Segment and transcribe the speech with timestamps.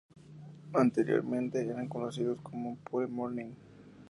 [0.73, 3.51] Anteriormente eran conocidos como Pure Morning.